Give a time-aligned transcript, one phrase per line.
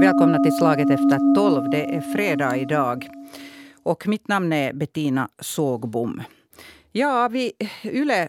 [0.00, 1.70] Välkomna till Slaget efter tolv.
[1.70, 3.08] Det är fredag idag.
[3.82, 6.22] Och mitt namn är Bettina Sågbom.
[6.92, 7.52] Ja, vi,
[7.84, 8.28] Yle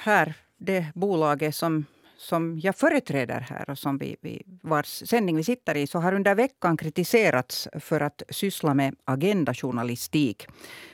[0.00, 1.84] här, det bolaget som,
[2.16, 6.14] som jag företräder här och som vi, vi, vars sändning vi sitter i, så har
[6.14, 10.46] under veckan kritiserats för att syssla med agendajournalistik.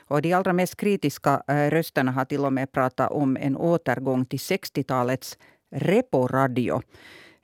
[0.09, 4.25] Och de allra mest kritiska eh, rösterna har till och med pratat om en återgång
[4.25, 5.39] till 60-talets
[5.71, 6.83] reporadio.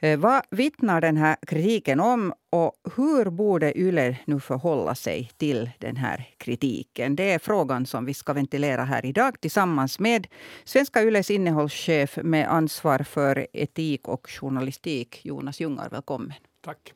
[0.00, 5.70] Eh, vad vittnar den här kritiken om och hur borde Yle nu förhålla sig till
[5.78, 7.16] den här kritiken?
[7.16, 10.26] Det är frågan som vi ska ventilera här idag tillsammans med
[10.64, 15.88] Svenska Yles innehållschef med ansvar för etik och journalistik, Jonas Ljungar.
[15.90, 16.32] Välkommen.
[16.64, 16.92] Tack.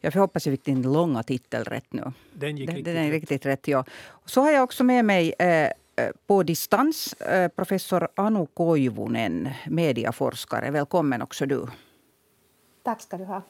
[0.00, 2.12] Jag hoppas jag fick din långa titel rätt nu.
[2.32, 3.68] Den gick den, riktigt, den är riktigt rätt.
[3.68, 3.84] Ja.
[4.24, 5.68] Så har jag också med mig eh,
[6.26, 10.70] på distans eh, professor Anu Koivunen, mediaforskare.
[10.70, 11.66] Välkommen också du.
[12.84, 13.42] Tack ska du ha.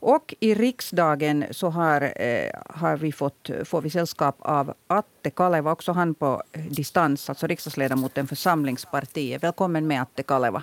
[0.00, 5.72] Och i riksdagen så har, eh, har vi fått, får vi sällskap av Atte Kaleva,
[5.72, 9.42] också han på distans, alltså riksdagsledamoten för Samlingspartiet.
[9.42, 10.62] Välkommen med Atte Kaleva.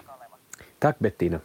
[0.80, 1.40] Tack Bettina.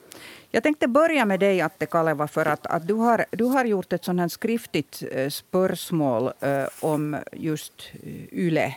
[0.51, 3.93] Jag tänkte börja med dig Atte Kaleva för att, att du, har, du har gjort
[3.93, 7.91] ett sånt här skriftligt eh, spörsmål eh, om just
[8.33, 8.75] YLE.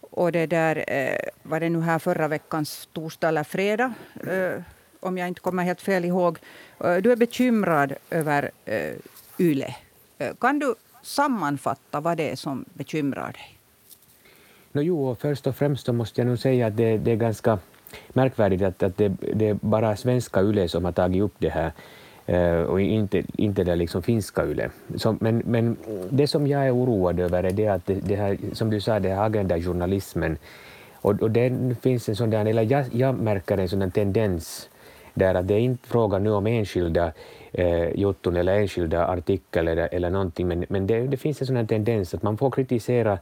[0.00, 3.94] Och det där eh, var det nu här förra veckans torsdag eller fredag
[4.26, 4.62] eh,
[5.00, 6.38] om jag inte kommer helt fel ihåg.
[6.84, 8.92] Eh, du är bekymrad över eh,
[9.38, 9.74] YLE.
[10.18, 13.58] Eh, kan du sammanfatta vad det är som bekymrar dig?
[14.72, 17.58] No, jo, först och främst så måste jag nog säga att det, det är ganska
[18.08, 21.72] märkvärdigt att, att det, det är bara svenska YLE som har tagit upp det här
[22.26, 24.70] eh, och inte, inte det liksom finska YLE.
[24.96, 25.76] Så, men, men
[26.10, 29.00] det som jag är oroad över är det att det, det här, som du sa,
[29.00, 30.38] det här agendajournalismen
[31.00, 34.68] och, och den finns en sån där, eller jag, jag märker en sån tendens
[35.18, 37.12] där att det är inte fråga nu om enskilda
[37.52, 41.56] eh, jotton eller enskilda artiklar eller, eller någonting, men, men det, det finns en sån
[41.56, 43.12] här tendens att man får kritisera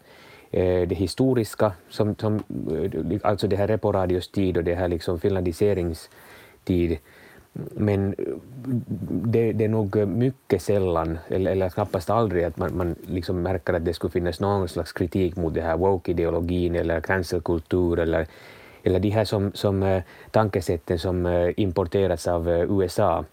[0.51, 5.21] eh, det historiska, som, som, eh, alltså det här reporadios tid och det här liksom
[5.21, 6.99] finlandiseringstid.
[7.75, 8.25] Men eh,
[9.11, 13.73] det, det är nog mycket sällan, eller, eller knappast aldrig, att man, man liksom märker
[13.73, 18.27] att det skulle finnas någon slags kritik mot det här woke-ideologin eller cancelkultur eller,
[18.87, 23.25] eller de här som, som eh, tankesätten som eh, importerats av eh, USA,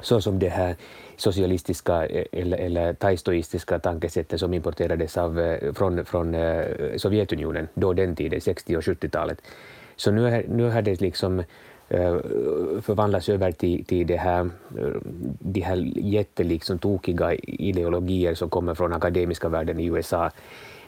[0.00, 0.76] så som det här
[1.16, 6.36] socialistiska eller, eller taistoistiska tankesättet som importerades av, från, från
[6.96, 9.42] Sovjetunionen, då den tiden, 60 och 70-talet.
[9.96, 11.42] Så nu, är, nu har det liksom
[11.88, 14.50] förvandlas förvandlats över till, till det här,
[15.38, 20.30] de här jättetokiga tokiga ideologier som kommer från akademiska världen i USA.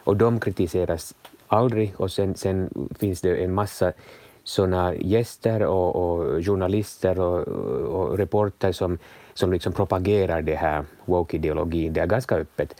[0.05, 1.15] Och de kritiseras
[1.47, 3.93] aldrig och sen, sen finns det en massa
[4.45, 7.49] såna gäster och, och journalister och,
[7.89, 8.99] och reporter som,
[9.35, 11.93] som liksom propagerar det här woke-ideologin.
[11.93, 12.77] Det är ganska öppet.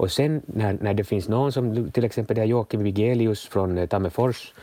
[0.00, 3.78] Och sen när, när det finns någon som till exempel det här Joakim Vigelius från
[3.78, 4.54] eh, Tammerfors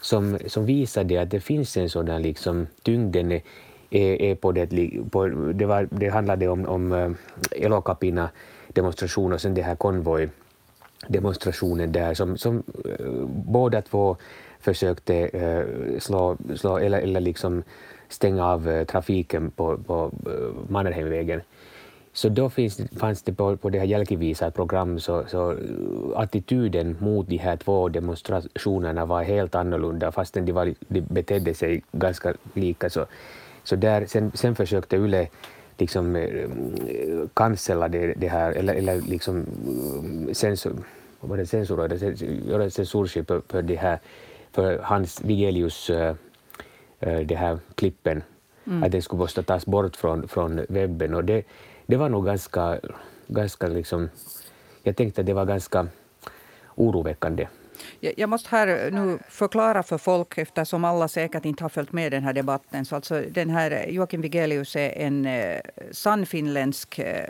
[0.00, 3.42] som, som visar det att det finns en sådan liksom tyngden är,
[3.90, 4.66] eh, är, eh, på det,
[5.10, 7.16] på, det, var, det handlade om, om
[7.50, 8.30] Elokapina
[8.68, 10.28] demonstration och sen det här konvoj
[11.08, 14.16] demonstrationen där som, som eh, båda två
[14.60, 17.62] försökte eh, slå, slå eller, eller liksom
[18.08, 21.40] stänga av eh, trafiken på, på eh, Mannerheimvägen.
[22.12, 25.58] Så då finns, fanns det på, på det här Jälkivisa program så, så eh,
[26.14, 31.82] attityden mot de här två demonstrationerna var helt annorlunda fastän de, var, de betedde sig
[31.92, 32.90] ganska lika.
[32.90, 33.06] Så,
[33.64, 35.28] så där, sen, sen försökte Yle
[35.78, 36.48] liksom eh,
[37.34, 39.46] cancella det, det här eller, eller liksom
[40.28, 40.76] eh, censur,
[41.20, 43.98] vad det, censurera, cens- göra censurskip för, för det här
[44.52, 46.14] för Hans Vigelius eh,
[47.00, 48.22] det här klippen,
[48.82, 51.14] att det skulle måste tas bort från, från webben.
[51.14, 51.46] Och det,
[51.86, 52.80] det var nog ganska,
[53.26, 54.08] ganska liksom,
[54.82, 55.86] jag tänkte att det var ganska
[56.74, 57.46] oroväckande.
[58.00, 62.22] Jag måste här nu förklara för folk, eftersom alla säkert inte har följt med den
[62.22, 62.84] här debatten.
[62.84, 67.28] Så alltså, den här Joakim Vigelius är en eh, sann finländsk eh,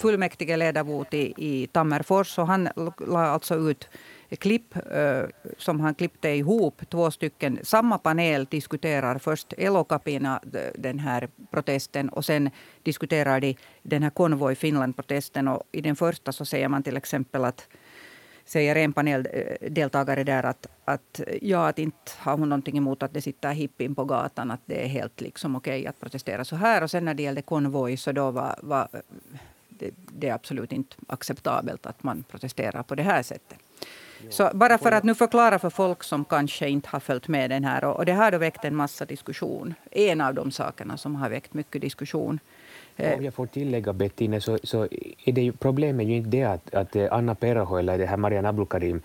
[0.00, 2.38] fullmäktige ledamot i, i Tammerfors.
[2.38, 2.68] Och han
[2.98, 3.88] la alltså ut
[4.38, 5.22] klipp eh,
[5.58, 6.82] som han klippte ihop.
[6.90, 7.58] Två stycken.
[7.62, 10.40] Samma panel diskuterar först Elokapina,
[10.74, 12.50] den här protesten, och sen
[12.82, 15.48] diskuterar de den här Konvoj Finland-protesten.
[15.48, 17.68] Och I den första så säger man till exempel att
[18.44, 23.22] säger en paneldeltagare där att, att ja, att inte har hon någonting emot att det
[23.22, 26.82] sitter hippin på gatan, att det är helt liksom okej att protestera så här.
[26.82, 28.88] Och sen när det gällde konvoj så då var, var
[29.68, 33.58] det, det är absolut inte acceptabelt att man protesterar på det här sättet.
[34.30, 37.64] Så bara för att nu förklara för folk som kanske inte har följt med den
[37.64, 37.84] här.
[37.84, 39.74] Och det har då väckt en massa diskussion.
[39.90, 42.40] En av de sakerna som har väckt mycket diskussion.
[42.96, 44.88] Eh, Om jag får tillägga Bettina, så, så
[45.24, 48.06] är det ju, problemet är ju inte det att, att eh, Anna Perho eller det
[48.06, 49.00] här Marianne Abdulkarim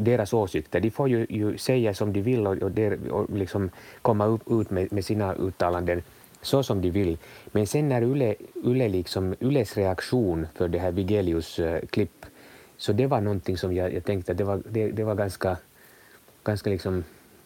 [0.00, 0.80] deras åsikter.
[0.80, 3.70] De får ju, ju säga som de vill och, och, der, och liksom
[4.02, 6.02] komma upp, ut med, med, sina uttalanden
[6.42, 7.18] så som de vill.
[7.52, 8.34] Men sen när Yle,
[8.64, 12.26] Yle liksom, Yles reaktion för det här Vigelius uh, klipp,
[12.76, 15.56] så det var någonting som jag, jag tänkte att det var, det, det var ganska,
[16.44, 17.04] ganska liksom,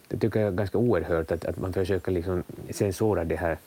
[0.09, 3.59] det tycker jag är ganska oerhört att, att man försöker liksom censura det här,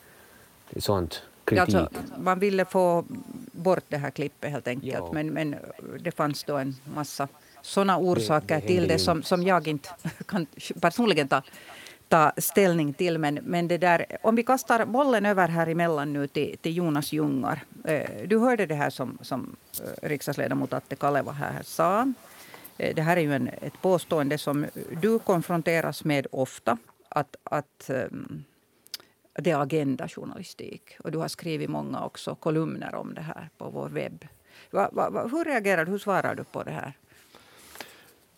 [0.77, 1.75] sånt kritik.
[1.75, 3.05] Alltså, man ville få
[3.51, 5.55] bort det här klippet helt enkelt, men, men
[5.99, 7.27] det fanns då en massa
[7.63, 9.89] sådana orsaker det, det till det som, som jag inte
[10.25, 10.47] kan
[10.81, 11.41] personligen ta,
[12.07, 13.17] ta ställning till.
[13.17, 17.13] Men, men det där, om vi kastar bollen över här emellan nu till, till Jonas
[17.13, 17.63] Jungar.
[17.85, 22.13] Eh, du hörde det här som, som eh, riksdagsledamot Atte Kaleva här sa.
[22.77, 24.65] Eh, det här är ju en, ett påstående som
[25.01, 26.77] du konfronteras med ofta.
[27.09, 28.43] Att, att ehm,
[29.33, 30.97] det är agendajournalistik.
[30.99, 34.27] Och du har skrivit många också kolumner om det här på vår webb.
[34.71, 35.91] Va, va, hur reagerar du?
[35.91, 36.93] Hur svarar du på det här?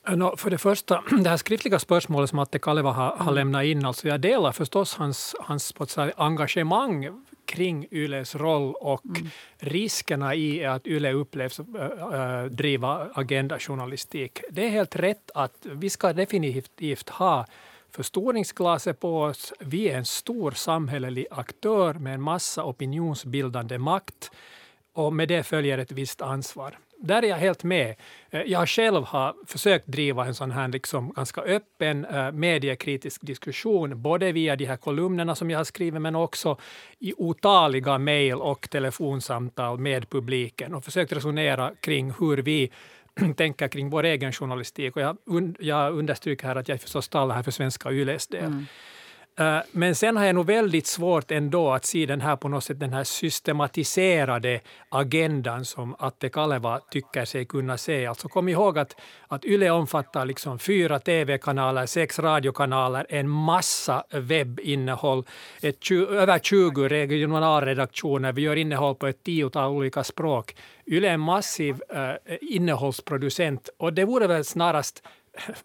[0.08, 3.36] No, för det första, det här skriftliga spörsmålet som Atte Kaleva har, har mm.
[3.36, 9.06] lämnat in, alltså jag delar förstås hans, hans på säga, engagemang kring Yles roll och
[9.06, 9.28] mm.
[9.58, 14.42] riskerna i att Yle upplevs äh, driva agendajournalistik.
[14.50, 17.46] Det är helt rätt att vi ska definitivt ha
[17.96, 19.54] förstoringsglaset på oss.
[19.60, 24.32] Vi är en stor samhällelig aktör med en massa opinionsbildande makt
[24.94, 27.96] och med det följer ett visst ansvar där är jag helt med.
[28.30, 34.02] Eh, jag själv har försökt driva en sån här liksom ganska öppen eh, mediekritisk diskussion,
[34.02, 36.58] både via de här kolumnerna som jag har skrivit, men också
[37.00, 42.72] i otaliga mejl och telefonsamtal med publiken och försökt resonera kring hur vi
[43.38, 44.96] tänker kring vår egen journalistik.
[44.96, 45.18] Och jag,
[45.60, 48.44] jag understryker här att jag förstås talar här för Svenska Yles del.
[48.44, 48.66] Mm.
[49.40, 52.64] Eh, men sen har jag nog väldigt svårt ändå att se den här på något
[52.64, 54.60] sätt den här systematiserade
[54.90, 58.06] agendan som Atte Kaleva tycker sig kunna se.
[58.06, 58.96] Alltså kom ihåg att,
[59.28, 65.24] att YLE omfattar liksom fyra tv-kanaler, sex radiokanaler, en massa webbinnehåll,
[65.62, 68.34] ett, över 20 regionalredaktioner.
[68.34, 70.56] Vi gör innehåll på ett tiotal olika språk.
[70.86, 75.04] YLE är en massiv uh, innehållsproducent och det vore väl snarast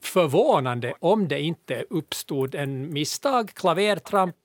[0.01, 4.37] förvånande om det inte uppstod en misstag, klavertramp,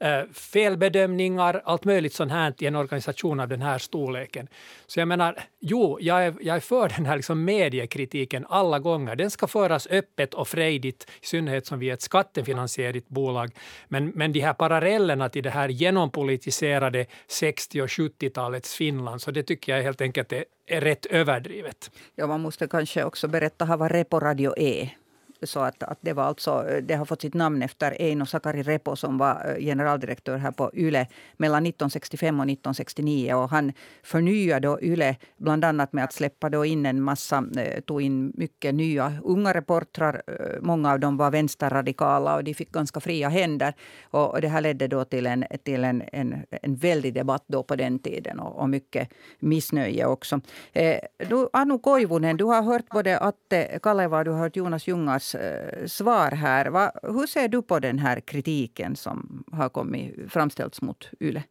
[0.00, 4.48] eh, felbedömningar, allt möjligt sånt här i en organisation av den här storleken.
[4.86, 9.16] Så jag menar, jo, jag är, jag är för den här liksom mediekritiken alla gånger.
[9.16, 13.50] Den ska föras öppet och frejdigt, i synnerhet som vi är ett skattefinansierat bolag.
[13.88, 19.42] Men, men de här parallellerna till det här genompolitiserade 60 och 70-talets Finland, så det
[19.42, 21.90] tycker jag helt enkelt är är rätt överdrivet.
[22.14, 24.73] Ja, man måste kanske också berätta vad Reporadio är.
[24.74, 25.03] there.
[25.42, 28.96] Så att, att det, var alltså, det har fått sitt namn efter Eino Sakari Repo
[28.96, 33.34] som var eh, generaldirektör här på Yle mellan 1965 och 1969.
[33.34, 33.72] Och han
[34.02, 38.32] förnyade då Yle bland annat med att släppa då in en massa, eh, tog in
[38.34, 40.22] mycket nya unga reportrar.
[40.26, 43.74] Eh, många av dem var vänsterradikala och de fick ganska fria händer.
[44.10, 47.76] Och det här ledde då till en, till en, en, en väldig debatt då på
[47.76, 49.08] den tiden och, och mycket
[49.38, 50.40] missnöje också.
[50.72, 50.98] Eh,
[51.28, 55.23] du, Anu Koivunen, du har hört både Atte Kaleva och du har hört Jonas Jungas
[55.34, 56.66] Eh, svar här.
[56.66, 61.42] Va, hur ser du på den här kritiken som har kommit, framställts mot Yle?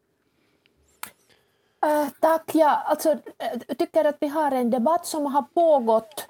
[1.86, 2.56] Uh, tack.
[2.56, 6.28] Jag alltså, eh, tycker att vi har en debatt som har pågått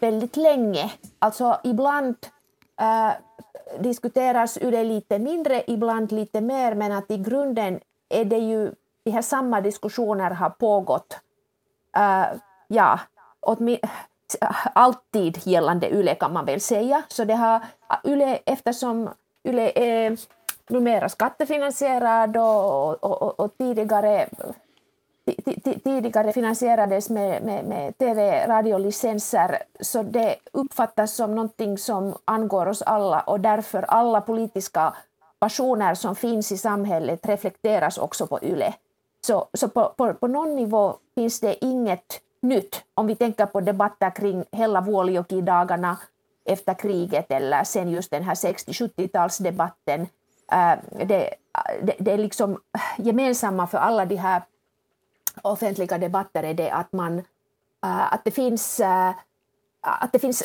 [0.00, 0.92] väldigt länge.
[1.18, 2.16] Alltså ibland
[2.80, 3.12] uh,
[3.80, 8.72] diskuteras Yle lite mindre, ibland lite mer, men att i grunden är det ju
[9.04, 11.20] de här samma diskussioner har pågått
[11.98, 12.38] uh,
[12.68, 13.00] ja,
[14.40, 17.02] Äh, alltid gällande YLE kan man väl säga.
[17.08, 19.10] Så det har äh, YLE, eftersom
[19.44, 20.16] YLE är
[20.68, 24.28] numera skattefinansierad och, och, och, och tidigare
[25.84, 32.82] tidigare finansierades med, med, med tv radiolicenser så det uppfattas som någonting som angår oss
[32.82, 34.94] alla och därför alla politiska
[35.38, 38.74] passioner som finns i samhället reflekteras också på YLE.
[39.26, 42.84] Så, så på, på, på någon nivå finns det inget nytt.
[42.94, 45.96] Om vi tänker på debatter kring hela Vuolijoki-dagarna
[46.44, 50.06] efter kriget eller sen just den här 60-70-talsdebatten.
[50.52, 51.34] Äh, det,
[51.82, 54.42] det, det är liksom äh, gemensamma för alla de här
[55.42, 57.18] offentliga debatter är det att, man,
[57.84, 58.80] äh, att det finns,
[59.80, 60.42] att det finns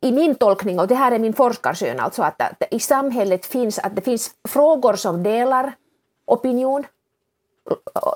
[0.00, 3.78] i min tolkning, och det här är min forskarsyn, alltså att, att i samhället finns,
[3.78, 5.72] att det finns frågor som delar
[6.26, 6.86] opinion,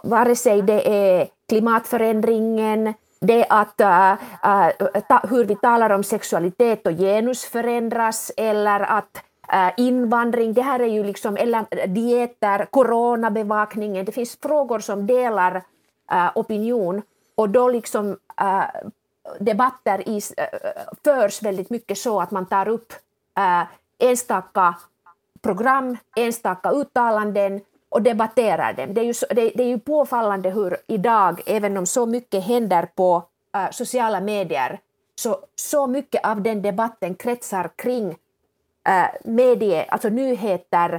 [0.02, 6.86] vare sig det är klimatförändringen, det att äh, äh, ta, hur vi talar om sexualitet
[6.86, 12.66] och genus förändras eller att äh, invandring, det här är ju liksom, eller äh, dieter,
[12.70, 15.62] coronabevakningen, det finns frågor som delar
[16.34, 17.02] opinion
[17.34, 18.16] och då liksom
[19.38, 20.20] debatter i,
[21.04, 22.92] förs väldigt mycket så att man tar upp
[23.98, 24.74] enstaka
[25.42, 27.60] program, enstaka uttalanden
[27.92, 28.94] och debatterar dem.
[28.94, 32.88] Det är, ju, det, det är ju påfallande hur idag, även om så mycket händer
[32.94, 33.16] på
[33.56, 34.80] uh, sociala medier,
[35.14, 38.08] så, så mycket av den debatten kretsar kring
[38.88, 40.94] uh, medie, alltså nyheter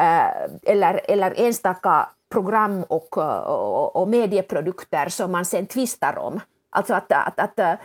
[0.00, 6.40] uh, eller, eller enstaka program och, och, och medieprodukter som man sen tvistar om.
[6.70, 7.80] Alltså att, att, att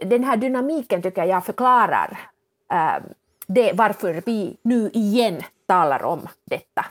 [0.00, 2.18] den här dynamiken tycker jag förklarar
[3.46, 6.84] det varför vi nu igen talar om detta.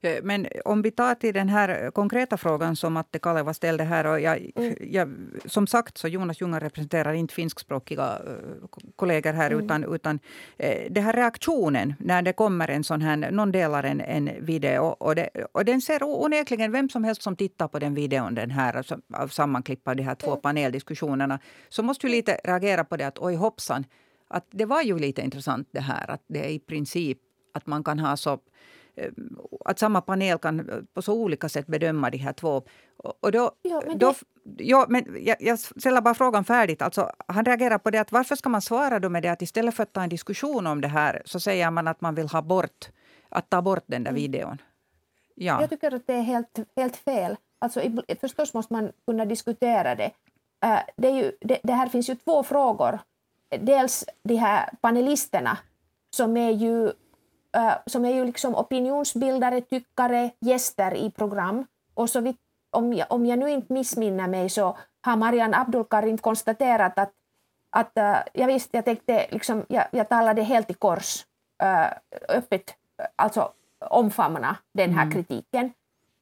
[0.00, 4.06] Eh, men om vi tar till den här konkreta frågan som Atte Kaleva ställde här.
[4.06, 4.74] Och jag, mm.
[4.80, 5.14] jag,
[5.44, 9.50] som sagt, så Jonas Junga representerar inte finskspråkiga eh, kollegor här.
[9.50, 9.64] Mm.
[9.64, 10.18] Utan, utan
[10.56, 14.82] eh, det här reaktionen när det kommer en sån här, någon delar en, en video.
[14.82, 18.50] Och, det, och den ser onekligen, vem som helst som tittar på den videon, den
[18.50, 20.40] här alltså, av sammanklipp av de här två mm.
[20.40, 21.38] paneldiskussionerna,
[21.68, 23.84] så måste ju lite reagera på det att oj hoppsan,
[24.28, 27.18] att det var ju lite intressant det här att det är i princip
[27.54, 28.38] att man kan ha så
[29.64, 32.62] att samma panel kan på så olika sätt bedöma de här två.
[33.20, 34.14] Och då, ja, men, det...
[34.58, 36.82] ja, men jag, jag ställer bara frågan färdigt.
[36.82, 39.74] Alltså, han reagerar på det att varför ska man svara då med det att istället
[39.74, 42.42] för att ta en diskussion om det här så säger man att man vill ha
[42.42, 42.88] bort,
[43.28, 44.22] att ta bort den där mm.
[44.22, 44.58] videon.
[45.34, 45.60] Ja.
[45.60, 47.36] Jag tycker att det är helt, helt fel.
[47.58, 47.82] Alltså,
[48.20, 50.12] förstås måste man kunna diskutera det.
[50.66, 52.98] Uh, det, ju, det, det här finns ju två frågor.
[53.60, 55.58] Dels de här panelisterna
[56.10, 56.92] som är ju
[57.86, 61.66] som är ju liksom opinionsbildare, tyckare, gäster i program.
[61.94, 62.40] Och så vitt,
[62.70, 67.12] om, jag, om jag nu inte missminner mig så har Marianne Abdulkarim konstaterat att,
[67.70, 71.24] att uh, jag visste, jag tänkte liksom, jag, jag talade helt i kors,
[71.62, 71.92] uh,
[72.28, 72.74] öppet,
[73.16, 75.14] alltså omfamna den här mm.
[75.14, 75.72] kritiken.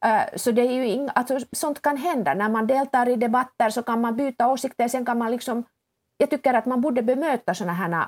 [0.06, 2.34] Uh, så det är ju ing, alltså, sånt kan hända.
[2.34, 5.64] När man deltar i debatter så kan man byta åsikter, sen kan man liksom
[6.18, 8.06] jag tycker att man borde bemöta sådana här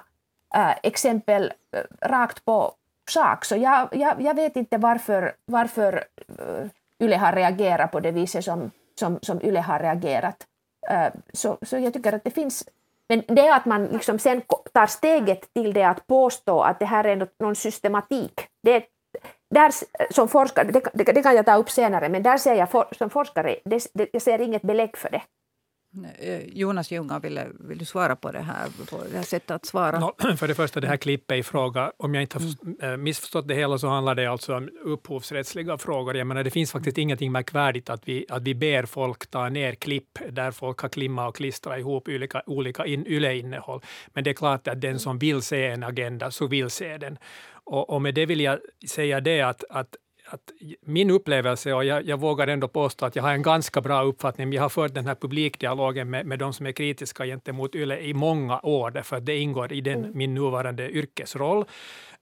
[0.82, 1.52] exempel
[2.00, 2.72] rakt på,
[3.11, 3.45] sak.
[3.45, 6.05] Så jag, jag, jag vet inte varför, varför
[6.38, 6.67] eh,
[7.00, 10.47] Yle har reagerat på det viset som, som, som Yle har reagerat.
[10.91, 12.69] Eh, så, så jag tycker att det finns...
[13.09, 17.05] Men det att man liksom sen tar steget till det att påstå att det här
[17.05, 18.85] är någon systematik, det,
[19.50, 19.73] där,
[20.12, 22.87] som forskare, det, det, det, kan jag ta upp senare, men där ser jag for,
[22.99, 25.23] som forskare, det, det, jag ser inget belägg för det.
[26.18, 29.66] Eh, Jonas Ljunga, vill, vill du svara på det här, på det här sättet att
[29.66, 29.99] svara?
[30.00, 32.78] No, för det första, det här klippet i fråga, om jag inte har mm.
[32.83, 36.16] Eh, missförstått det hela så handlar det alltså om upphovsrättsliga frågor.
[36.16, 39.75] Jag menar, det finns faktiskt ingenting märkvärdigt att vi, att vi ber folk ta ner
[39.75, 43.80] klipp där folk har klimmat och klistrat ihop olika, olika in, YLE-innehåll.
[44.07, 47.18] Men det är klart att den som vill se en agenda så vill se den.
[47.64, 49.97] Och, och med det vill jag säga det att, att
[50.30, 54.02] att min upplevelse, och jag, jag, vågar ändå påstå att jag har en ganska bra
[54.02, 58.00] uppfattning, jag har fört den här publikdialogen med, med de som är kritiska gentemot YLE
[58.00, 60.11] i många år, därför att det ingår i den, mm.
[60.14, 61.58] min nuvarande yrkesroll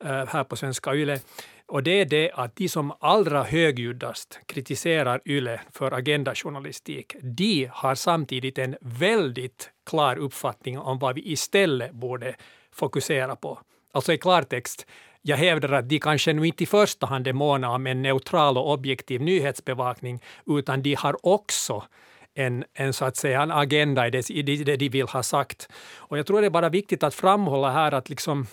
[0.04, 1.20] uh, här på Svenska YLE.
[1.68, 7.94] Och det är det att de som allra högljuddast kritiserar YLE för agendajournalistik, de har
[7.94, 12.36] samtidigt en väldigt klar uppfattning om vad vi istället borde
[12.72, 13.58] fokusera på.
[13.92, 14.86] Alltså i klartext,
[15.28, 18.58] jag hävdar att de kanske nu inte i första hand är måna om en neutral
[18.58, 21.84] och objektiv nyhetsbevakning, utan de har också
[22.34, 25.68] en, en, så att säga, en agenda i det, i det de vill ha sagt.
[25.96, 28.46] Och jag tror det är bara viktigt att framhålla här att liksom,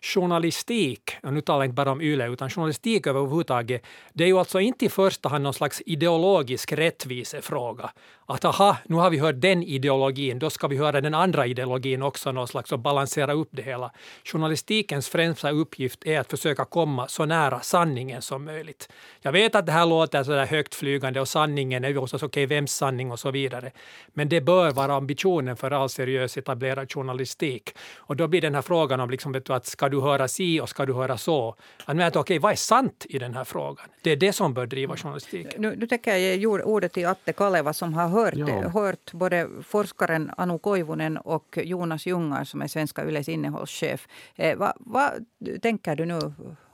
[0.00, 3.82] journalistik, och nu talar jag inte bara om YLE, utan journalistik överhuvudtaget,
[4.12, 7.90] det är ju alltså inte i första hand någon slags ideologisk rättvisefråga.
[8.26, 12.02] Att aha, nu har vi hört den ideologin, då ska vi höra den andra ideologin
[12.02, 13.90] också, någon slags och balansera upp det hela.
[14.24, 18.88] Journalistikens främsta uppgift är att försöka komma så nära sanningen som möjligt.
[19.20, 22.26] Jag vet att det här låter så där högtflygande och sanningen är ju också okej,
[22.26, 23.70] okay, vems sanning och så vidare.
[24.14, 27.70] Men det bör vara ambitionen för all seriös etablerad journalistik.
[27.96, 30.60] Och då blir den här frågan om liksom, vet du, att ska du höra si
[30.60, 31.56] och ska du höra så?
[31.84, 33.86] Att okej, okay, vad är sant i den här frågan?
[34.02, 35.62] Det är det som bör driva journalistiken.
[35.62, 38.68] Nu, nu tänker jag ge ordet till Atte Kaleva som har hört, ja.
[38.68, 44.08] hört både forskaren Anu Koivunen och Jonas Jungar som är Svenska Yles innehållschef.
[44.36, 45.10] Eh, vad, vad
[45.62, 46.18] tänker du nu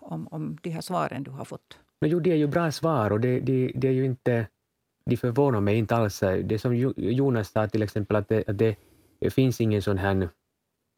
[0.00, 1.78] om, om de här svaren du har fått?
[2.00, 4.46] Men jo, det är ju bra svar och det, det, det är ju inte...
[5.10, 6.20] De förvånar mig inte alls.
[6.44, 8.76] Det som Jonas sa till exempel att det, att det
[9.30, 10.28] finns ingen sån här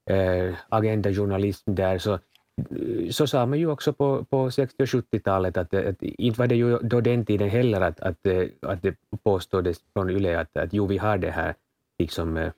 [0.09, 5.57] eh, agendajournalism där, så, eh, så sa man ju också på, på 60 och 70-talet
[5.57, 8.83] att, eh, att inte var det ju då den tiden heller att, att, eh, att
[8.83, 11.55] det påståddes från YLE att, att jo, vi har det här
[11.99, 12.51] liksom,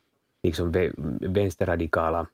[0.42, 0.73] liksom
[1.21, 2.26] vänsterradikala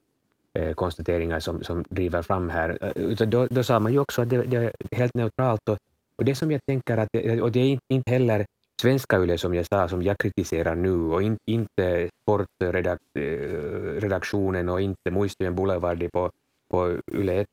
[0.74, 2.92] konstateringar som, som driver fram här.
[3.26, 5.78] Då, då sa man ju också att det, det är helt neutralt och,
[6.16, 7.08] och det som jag tänker att,
[7.42, 8.46] och det är inte heller
[8.80, 14.80] svenska Yle som jag sa, som jag kritiserar nu och in, inte sportredaktionen eh, och
[14.80, 16.30] inte Muistien Boulevardi på,
[16.70, 17.48] på Yle 1.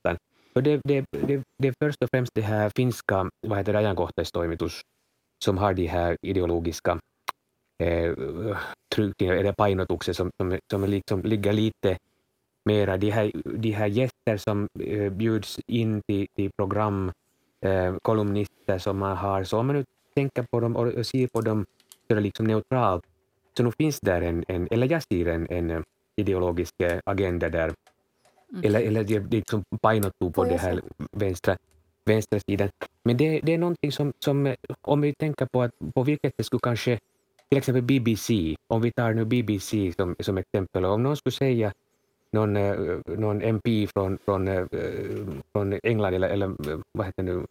[0.54, 4.82] Det, det, det, det är först och främst det här finska vad heter det, ajankohtaistoimitus
[5.44, 7.00] som har de här ideologiska
[7.84, 8.14] eh,
[8.96, 11.98] tryckningar, eller painotukset som, som, som liksom ligger lite
[12.66, 17.12] mera de här, de här gäster som eh, bjuds in till, till program,
[17.62, 19.84] eh, kolumnister som man har, så om
[20.16, 21.66] tänker på dem och ser på dem
[22.08, 23.06] så är liksom neutralt,
[23.58, 25.84] så nu finns där en, en eller jag ser en, en
[26.16, 26.74] ideologisk
[27.06, 27.74] agenda där,
[28.52, 28.64] mm.
[28.64, 31.58] eller, eller det liksom painottuu på det här vänstra,
[32.06, 32.70] vänstra sidan.
[33.04, 36.44] Men det, det är någonting som, som, om vi tänker på att på vilket det
[36.44, 37.00] skulle kanske,
[37.50, 41.74] till exempel BBC, om vi tar nu BBC som, som exempel, om någon skulle säga
[42.34, 44.66] någon, eh, någon MP från, från, eh,
[45.52, 46.56] från England eller, eller
[46.92, 47.46] vad heter det nu,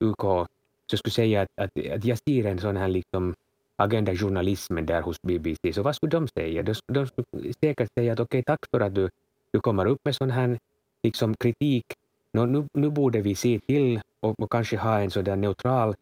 [0.00, 0.48] UK,
[0.96, 3.34] så skulle säga att, att, att jag ser en sån här liksom
[3.76, 6.62] agenda-journalism där hos BBC, så vad skulle de säga?
[6.62, 9.10] De, de skulle säkert säga att okej, okay, tack för att du,
[9.52, 10.58] du kommer upp med sån här
[11.02, 11.84] liksom kritik.
[12.32, 15.94] Nå, nu, nu borde vi se till och, och kanske ha en sån där neutral,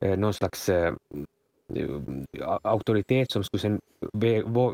[0.00, 0.94] eh, någon slags eh,
[1.74, 1.90] eh
[2.62, 3.80] auktoritet som skulle sen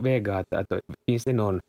[0.02, 1.60] väga att, att finns det någon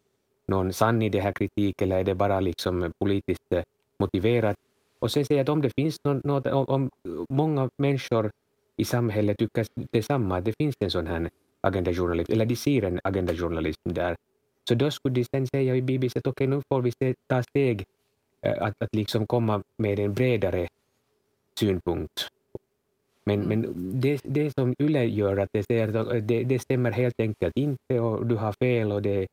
[0.48, 3.64] någon sann i det här kritik eller är det bara liksom politiskt eh,
[4.00, 4.58] motiverat?
[5.06, 6.90] Och sen säger jag att om det finns något, om, om
[7.30, 8.32] många människor
[8.78, 11.30] i samhället tycker detsamma, att det finns en sån här
[11.62, 14.16] agendajournalism, eller de ser en agendajournalism där,
[14.68, 17.14] så då skulle de sen säga i BBC att okej, okay, nu får vi se,
[17.28, 17.86] ta steg
[18.42, 20.68] eh, att, att liksom komma med en bredare
[21.60, 22.28] synpunkt.
[23.24, 23.50] Men, mm.
[23.50, 23.62] men
[24.02, 28.00] det, det som Yle gör, att det, säger att det, det stämmer helt enkelt inte
[28.00, 29.28] och du har fel och det,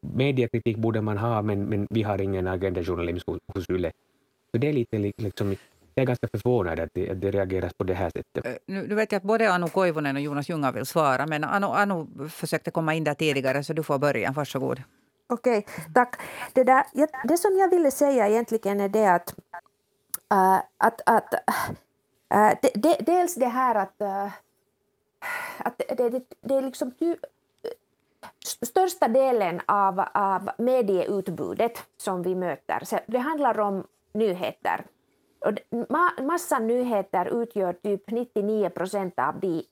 [0.00, 3.92] mediekritik borde man ha, men, men vi har ingen agendajournalism hos Yle.
[4.50, 5.56] Så det är lite liksom,
[5.94, 8.62] jag är ganska förvånad att det, att det reageras på det här sättet.
[8.66, 11.66] Nu, nu vet jag att både Anu Koivunen och Jonas Junga vill svara, men Anu,
[11.66, 14.32] Anu försökte komma in där tidigare, så du får börja.
[14.32, 14.82] Varsågod.
[15.26, 16.20] Okej, okay, tack.
[16.52, 16.84] Det, där,
[17.28, 19.34] det som jag ville säga egentligen är det att,
[20.34, 21.34] uh, att, att
[22.34, 24.32] uh, de, de, dels det här att, uh,
[25.58, 26.92] att det, det, det är liksom
[28.62, 34.84] största delen av, av medieutbudet som vi möter, så det handlar om nyheter.
[35.38, 35.52] Och
[36.24, 39.64] massa nyheter utgör typ 99 procent av de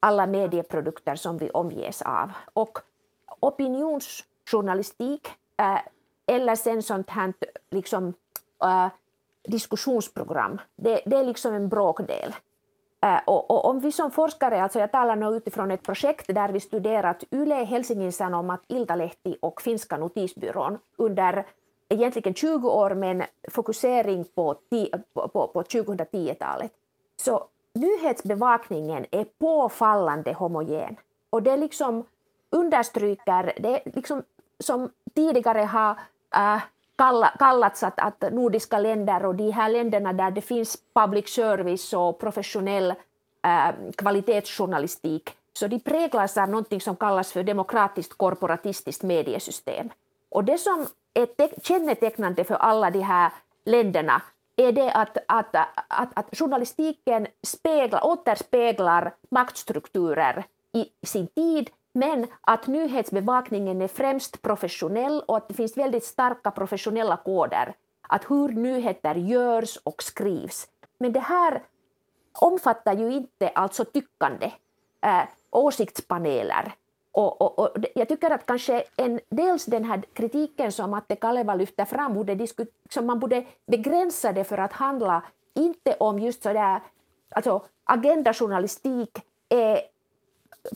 [0.00, 2.32] alla medieprodukter som vi omges av.
[2.52, 2.78] Och
[3.40, 5.80] opinionsjournalistik äh,
[6.26, 7.34] eller sen sånt här
[7.70, 8.14] liksom,
[8.62, 8.88] äh,
[9.48, 12.34] diskussionsprogram, det, det, är liksom en bråkdel.
[13.00, 16.48] Äh, och, och, om vi som forskare, alltså jag talar nu utifrån ett projekt där
[16.48, 21.46] vi studerat Yle, Helsingin Sanomat, Iltalehti och Finska notisbyrån under
[21.92, 24.54] egentligen 20 år med en fokusering på,
[25.14, 26.72] på, på, på 2010-talet.
[27.16, 30.96] Så nyhetsbevakningen är påfallande homogen.
[31.30, 32.04] Och det liksom
[32.50, 34.22] understryker, det liksom,
[34.60, 36.00] som tidigare har
[36.34, 36.62] äh,
[37.38, 42.18] kallats att, att nordiska länder och de här länderna där det finns public service och
[42.18, 42.94] professionell
[43.42, 49.90] äh, kvalitetsjournalistik, så de präglas av något som kallas för demokratiskt korporatistiskt mediesystem.
[50.28, 53.32] Och det som ett kännetecknande för alla de här
[53.64, 54.22] länderna
[54.56, 55.56] är det att, att,
[55.88, 65.22] att, att journalistiken speglar, återspeglar maktstrukturer i sin tid men att nyhetsbevakningen är främst professionell
[65.28, 67.74] och att det finns väldigt starka professionella koder.
[68.08, 70.68] Att hur nyheter görs och skrivs.
[70.98, 71.62] Men det här
[72.32, 74.52] omfattar ju inte alltså tyckande,
[75.00, 76.72] äh, åsiktspaneler.
[77.12, 81.54] Och, och, och, jag tycker att kanske en, dels den här kritiken som Atte Kaleva
[81.54, 82.46] lyfter fram, borde
[82.90, 85.22] som man borde begränsa det för att handla
[85.54, 86.80] inte om just sådär,
[87.30, 89.80] alltså agendajournalistik är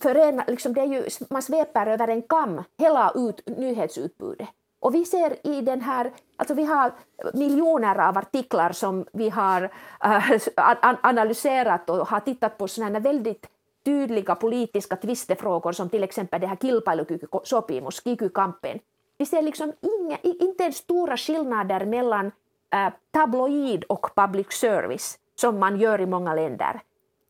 [0.01, 4.49] förena, liksom det är ju, man sveper över en kam hela ut, nyhetsutbudet.
[4.81, 6.92] Och vi ser i den här, alltså vi har
[7.35, 9.62] miljoner av artiklar som vi har
[10.01, 13.46] äh, analyserat och har tittat på sådana väldigt
[13.87, 18.79] tydliga politiska tvistefrågor som till exempel det här kilpailukykysopimus, kikykampen.
[19.18, 22.27] Vi ser liksom inga, inte ens stora skillnader mellan
[22.75, 26.81] äh, tabloid och public service som man gör i många länder.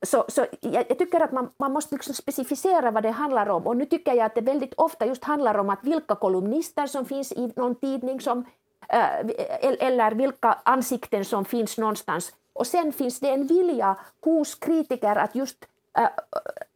[0.02, 3.66] Så, så jag, jag, tycker att man, man måste liksom specificera vad det handlar om.
[3.66, 7.04] Och nu tycker jag att det väldigt ofta just handlar om att vilka kolumnister som
[7.04, 8.44] finns i någon tidning som,
[8.88, 12.32] äh, e, eller vilka ansikten som finns någonstans.
[12.52, 15.66] Och sen finns det en vilja hos kritiker att just
[15.96, 16.08] äh,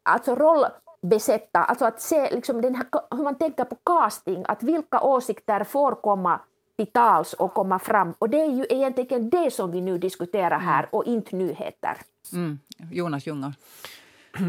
[0.03, 0.65] alltså roll,
[1.03, 5.65] besätta, alltså att se liksom den här, hur man tänker på casting, att vilka åsikter
[5.65, 6.41] får komma
[6.77, 8.15] till tals och komma fram.
[8.19, 11.97] Och det är ju egentligen det som vi nu diskuterar här och inte nyheter.
[12.33, 12.59] Mm.
[12.93, 13.55] Jonas Ljungar.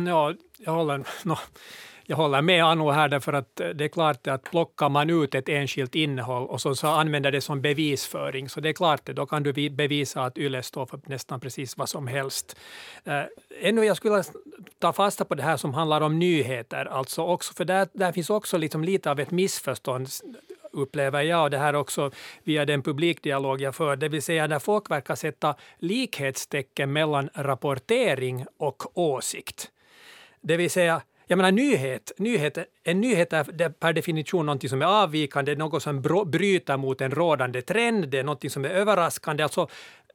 [0.08, 1.38] Ja, jag håller, no,
[2.06, 5.36] jag håller med Anu här, därför att eh, det är klart att plockar man ut
[5.36, 9.16] ett enskilt innehåll och så, så använder det som bevisföring, så det är klart att
[9.16, 12.56] då kan du bevisa att YLE står för nästan precis vad som helst.
[13.04, 13.22] Äh,
[13.62, 14.24] ännu jag skulle
[14.80, 18.30] ta fasta på det här som handlar om nyheter, alltså också, för där, där finns
[18.30, 20.08] också liksom lite av ett missförstånd
[20.72, 22.12] upplever jag, och det här också
[22.44, 28.46] via den publikdialog jag för, det vill säga när folk verkar sätta likhetstecken mellan rapportering
[28.58, 29.72] och åsikt.
[30.42, 34.86] Det vill säga, jag menar nyhet, nyhet, en nyhet är per definition något som är
[34.86, 39.44] avvikande, något som bryter mot en rådande trend, det är något som är överraskande.
[39.44, 39.68] Alltså,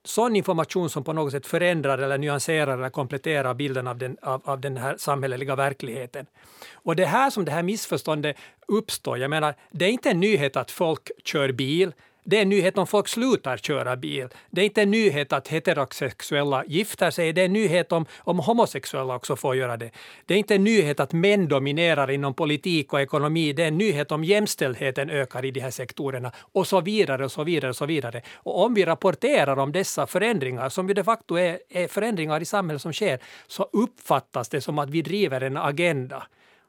[0.05, 4.43] sån information som på något sätt förändrar eller nyanserar eller kompletterar bilden av den, av,
[4.45, 6.27] av den här samhälleliga verkligheten.
[6.73, 8.37] Och det är här som det här missförståndet
[8.69, 9.19] uppstår.
[9.19, 11.93] Jag menar, det är inte en nyhet att folk kör bil.
[12.29, 14.29] Det är en nyhet om folk slutar köra bil.
[14.51, 17.33] Det är inte en nyhet att heterosexuella gifter sig.
[17.33, 19.91] Det är en nyhet om, om homosexuella också får göra det.
[20.27, 23.53] Det är inte en nyhet att män dominerar inom politik och ekonomi.
[23.53, 27.33] Det är en nyhet om jämställdheten ökar i de här sektorerna och så vidare och
[27.33, 28.23] så vidare och så vidare.
[28.35, 32.45] Och om vi rapporterar om dessa förändringar, som ju de facto är, är förändringar i
[32.45, 36.27] samhället som sker, så uppfattas det som att vi driver en agenda.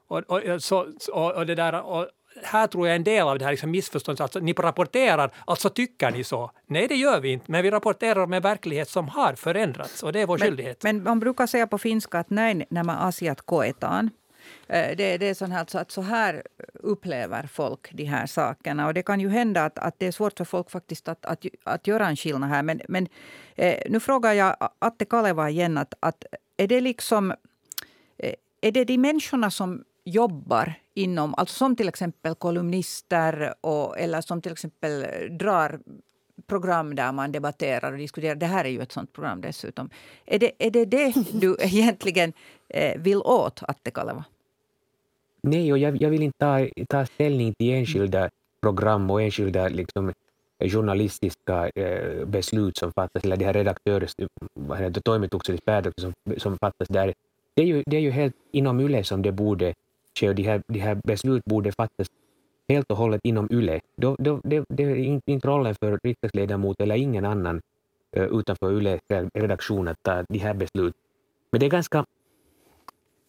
[0.08, 2.06] Och, och, så, och, och, det där, och
[2.42, 6.10] här tror jag en del av det här liksom missförståndet, alltså ni rapporterar, alltså tycker
[6.10, 6.50] ni så?
[6.66, 10.12] Nej, det gör vi inte, men vi rapporterar om en verklighet som har förändrats och
[10.12, 10.82] det är vår men, skyldighet.
[10.82, 14.10] Men man brukar säga på finska att näin nämä asiat koetaan.
[14.66, 16.42] Eh, det, det är sån här, alltså att så här
[16.74, 18.86] upplever folk de här sakerna.
[18.86, 21.44] Och det kan ju hända att, att det är svårt för folk faktiskt att, att,
[21.64, 22.62] att göra en skillnad här.
[22.62, 23.08] Men, men
[23.56, 25.78] eh, nu frågar jag Atte Kaleva igen.
[25.78, 26.24] Att, att
[26.56, 27.30] är det liksom...
[28.18, 34.20] Eh, är det de människorna som jobbar inom, alltså som till exempel kolumnister och, eller
[34.20, 35.06] som till exempel
[35.38, 35.80] drar
[36.46, 38.34] program där man debatterar och diskuterar.
[38.34, 39.90] Det här är ju ett sånt program dessutom.
[40.26, 42.32] Är det är det, det du egentligen
[42.68, 44.24] eh, vill åt, Atte Kaleva?
[45.42, 48.30] Nej, och jag, jag, vill inte ta, ta ställning till enskilda
[48.60, 50.12] program och enskilda liksom,
[50.60, 54.14] journalistiska eh, beslut som fattas, eller de här redaktörs,
[55.04, 57.14] toimituksellista som, som fattas där.
[57.54, 59.74] Det är, ju, det är ju helt inom YLE som det borde
[60.22, 62.08] och de här, de här beslut borde fattas
[62.68, 63.80] helt och hållet inom YLE.
[63.96, 67.60] Då, då, det, det är inte rollen för riksdagsledamot eller ingen annan
[68.16, 69.00] eh, utanför YLE
[69.34, 70.94] redaktion att ta de här beslut.
[71.50, 72.04] Men det är ganska...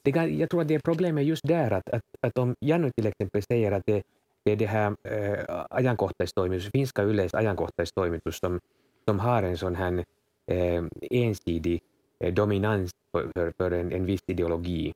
[0.01, 3.07] Det, jag tror att det är problemet just där att, att, att om Janne till
[3.07, 4.03] exempel säger att det,
[4.43, 8.59] det är det här äh, ajankohtaistoimitus, finska Yles ajankohtaistoimitus som,
[9.05, 10.05] som har en sån här
[10.45, 11.81] äh, ensidig
[12.19, 14.93] äh, dominans för, för, för en, en viss ideologi.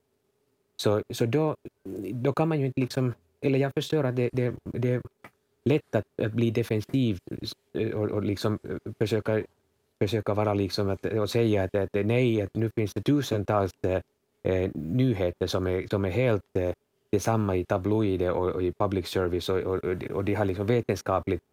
[0.83, 1.55] Så, så då,
[2.13, 5.01] då kan man ju inte liksom, eller jag förstår att det, det, det är
[5.65, 7.19] lätt att, att bli defensiv
[7.73, 9.43] eh, och, och liksom eh, försöka,
[10.01, 14.01] försöka vara liksom att, och säga att, att nej, att nu finns det tusentals eh,
[14.43, 16.71] eh, nyheter som är, som är helt eh,
[17.11, 19.79] detsamma i tabloider och, och, i public service och, och,
[20.11, 21.43] och de har liksom vetenskapligt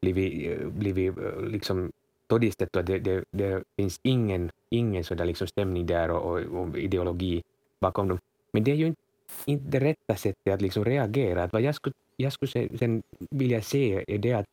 [0.00, 1.14] blivit, blivit
[1.46, 1.92] liksom
[2.26, 6.78] todistettu att det, det, det, finns ingen, ingen sådär liksom stämning där och, och, och
[6.78, 7.42] ideologi
[7.80, 8.18] bakom dem.
[8.52, 9.02] Men det är ju inte,
[9.46, 11.42] inte det rätta sättet att liksom reagera.
[11.42, 14.46] Att vad jag skulle, jag skulle sen vilja se är det att,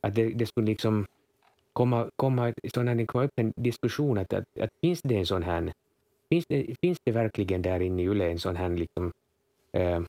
[0.00, 1.06] att det, det skulle liksom
[1.72, 5.72] komma, komma, sån komma upp en diskussion att, att, att, finns det en sån här
[6.28, 9.12] Finns det, finns det verkligen där inne i YLE en sån här liksom,
[9.72, 10.02] äh,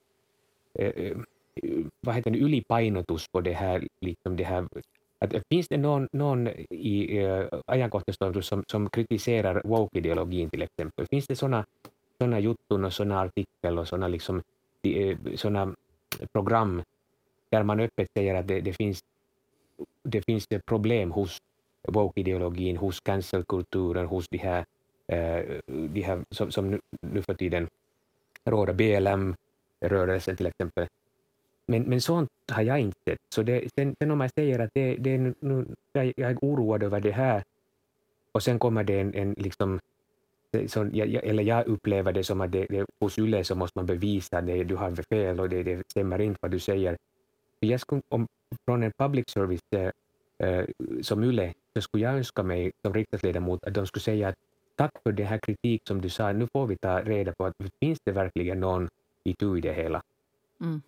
[0.74, 1.18] äh,
[2.02, 4.68] vad heter det, ylipainotus på det här, liksom det här
[5.20, 11.08] att, finns det någon, någon i äh, ajankohtaistoimitus som, som kritiserar woke-ideologin till exempel?
[11.08, 11.66] Finns det sådana
[12.18, 14.42] sådana jutton och sådana artiklar och sådana liksom,
[14.84, 15.76] eh, såna
[16.34, 16.84] program
[17.50, 19.04] där man öppet säger att det, det finns,
[20.04, 21.42] det finns problem hos
[21.88, 24.66] woke-ideologin, hos cancelkulturen, hos de här,
[25.08, 27.68] eh, de här som, som nu, nu för tiden
[28.46, 30.88] råder, BLM-rörelsen till exempel.
[31.66, 33.20] Men, men sånt har jag inte sett.
[33.30, 36.84] Så det, sen, sen om man säger att det, det är nu, jag är oroad
[36.84, 37.44] över det här
[38.32, 39.80] och sen kommer det en, en liksom
[40.68, 43.86] så jag, eller jag upplever det som att det, det, hos YLE så måste man
[43.86, 46.98] bevisa att du har fel och det, det stämmer inte vad du säger.
[47.60, 48.28] Jag skulle, om,
[48.66, 49.92] från en public service eh,
[50.48, 50.66] eh,
[51.02, 54.36] som YLE så skulle jag önska mig som riksdagsledamot att de skulle säga att
[54.76, 57.56] tack för den här kritik som du sa, nu får vi ta reda på att
[57.80, 58.90] finns det verkligen någon
[59.24, 60.02] i i det hela.
[60.62, 60.82] Mm.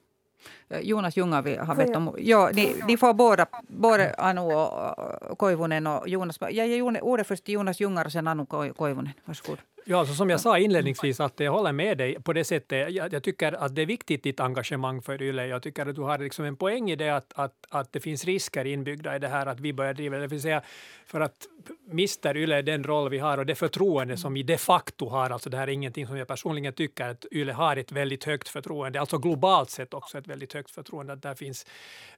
[0.69, 2.15] Eh, Jonas Jungavi har bett om...
[2.17, 6.37] Ja, ni, ni får båda, både Anu och Koivunen och Jonas.
[6.39, 9.09] Jag ger ordet först till Jonas Jungar och sen Anu Koivunen.
[9.25, 9.59] Varsågod.
[9.91, 12.93] Ja, alltså som jag sa inledningsvis, att jag håller med dig på det sättet.
[12.93, 15.47] Jag, jag, tycker att det är viktigt ditt engagemang för YLE.
[15.47, 18.25] Jag tycker att du har liksom en poäng i det att, att, att det finns
[18.25, 20.27] risker inbyggda i det här att vi börjar driva det.
[20.27, 20.61] vill säga,
[21.05, 21.47] för att
[21.85, 25.49] mister YLE den roll vi har och det förtroende som vi de facto har, alltså
[25.49, 28.99] det här är ingenting som jag personligen tycker, att YLE har ett väldigt högt förtroende,
[28.99, 31.65] alltså globalt sett också ett väldigt högt förtroende, att där finns,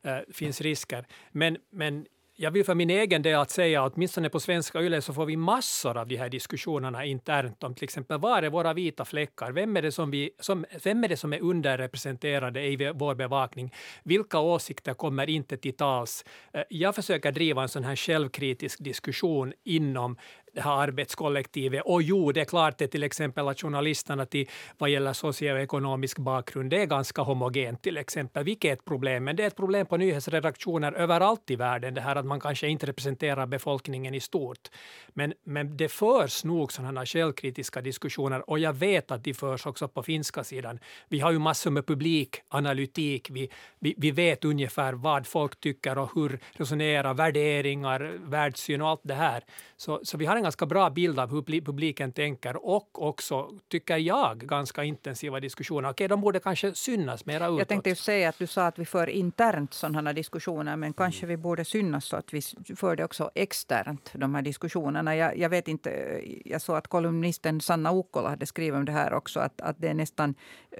[0.01, 1.05] äh, finns risker.
[1.31, 2.05] Men, men
[2.41, 5.25] jag vill för min egen del att säga att åtminstone på svenska YLE så får
[5.25, 9.51] vi massor av de här diskussionerna internt om till exempel var är våra vita fläckar?
[9.51, 13.73] Vem är det som, vi, som, vem är, det som är underrepresenterade i vår bevakning?
[14.03, 16.25] Vilka åsikter kommer inte till tals?
[16.53, 20.17] Eh, jag försöker driva en sån här självkritisk diskussion inom
[20.53, 21.81] det här arbetskollektivet.
[21.85, 26.69] Och jo, det är klart det till exempel att journalisterna till, vad gäller socioekonomisk bakgrund,
[26.69, 29.23] det är ganska homogent till exempel, vilket är ett problem.
[29.23, 32.67] Men det är ett problem på nyhetsredaktioner överallt i världen, det här att man kanske
[32.67, 34.69] inte representerar befolkningen i stort.
[35.13, 39.87] Men, men det förs nog sådana källkritiska diskussioner och jag vet att de förs också
[39.87, 40.79] på finska sidan.
[41.07, 43.29] Vi har ju massor med publikanalytik.
[43.29, 49.01] vi, vi, vi vet ungefär vad folk tycker och hur resonerar, värderingar, världssyn och allt
[49.03, 49.43] det här.
[49.77, 53.97] Så, så vi har en ganska bra bild av hur publiken tänker och också, tycker
[53.97, 55.89] jag, ganska intensiva diskussioner.
[55.89, 57.59] Okej, de borde kanske synas mera utåt.
[57.59, 61.25] Jag tänkte just säga att du sa att vi för internt sådana diskussioner, men kanske
[61.25, 62.41] vi borde synas så att vi
[62.75, 65.15] för det också externt, de här diskussionerna.
[65.15, 69.13] Jag, jag vet inte, jag såg att kolumnisten Sanna Ukkola hade skrivit om det här
[69.13, 70.35] också, att, att det är nästan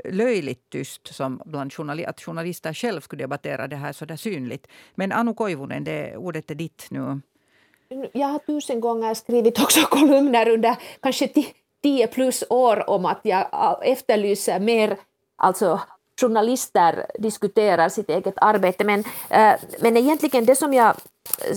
[0.06, 4.68] löjligt tyst som bland journali att journalister själv skulle debattera det här så där synligt.
[4.96, 7.22] Men Anu Koivunen, det, ordet är ditt nu
[8.12, 11.28] jag har tusen gånger skrivit också kolumner under kanske
[11.84, 13.48] tio plus år om att jag
[13.82, 14.98] efterlyser mer
[15.38, 15.80] alltså
[16.22, 18.84] journalister diskuterar sitt eget arbete.
[18.84, 20.96] Men, äh, men egentligen det som, jag,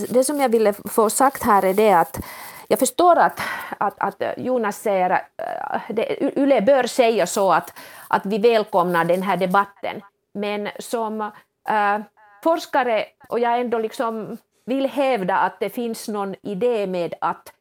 [0.09, 2.21] det som jag ville få sagt här är det att
[2.69, 3.41] jag förstår att,
[3.79, 5.19] att, att Jonas säger eh,
[5.59, 5.99] att
[6.37, 10.01] Yle bör säga så att, att vi välkomnar den här debatten.
[10.35, 11.21] Men som
[11.69, 11.99] äh,
[12.43, 17.53] forskare, och jag ändå liksom vill hävda att det finns någon idé med att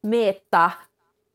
[0.00, 0.72] mäta,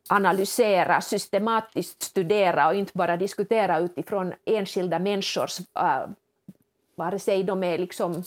[0.10, 6.10] analysera, systematiskt studera och inte bara diskutera utifrån enskilda människors, äh,
[6.96, 8.24] vare sig de är liksom,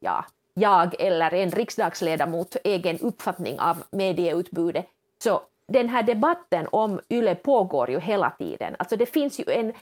[0.00, 4.86] ja, jag eller en riksdagsledamot egen uppfattning av medieutbudet.
[5.22, 8.76] Så den här debatten om YLE pågår ju hela tiden.
[8.78, 9.72] Alltså det finns ju en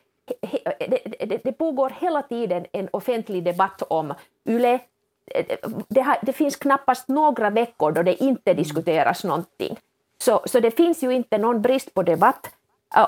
[0.78, 4.80] det, det, det, pågår hela tiden en offentlig debatt om YLE,
[5.88, 9.78] det, har, det, finns knappast några veckor då det inte diskuteras någonting.
[10.18, 12.50] Så, så det finns ju inte någon brist på debatt.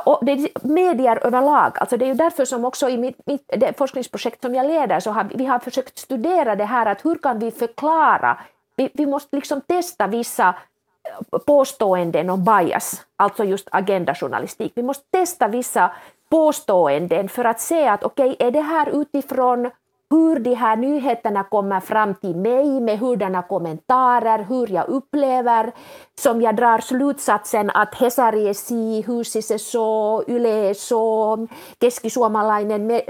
[0.04, 3.78] Och det, medier överlag, alltså det är ju därför som också i mitt, mitt det
[3.78, 7.38] forskningsprojekt som jag leder så har vi har försökt studera det här att hur kan
[7.38, 8.38] vi förklara,
[8.76, 14.72] vi, vi måste liksom testa vissa eh, påståenden om bias, alltså just agendajournalistik.
[14.74, 15.90] Vi måste testa vissa
[16.30, 19.70] påståenden för att se att okej, okay, är det här utifrån
[20.12, 25.72] hur de här nyheterna kommer fram till mig med hurdana kommentarer, hur jag upplever,
[26.18, 31.46] som jag drar slutsatsen att Hesari är si, Husis är så, Yle är så,
[31.80, 33.00] Keskisuomalainen,